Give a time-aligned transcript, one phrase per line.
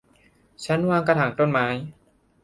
[0.65, 1.67] ชั้นวางกระถางต้นไม้